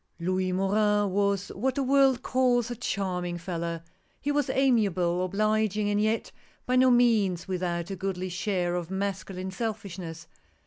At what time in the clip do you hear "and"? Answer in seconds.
5.91-6.01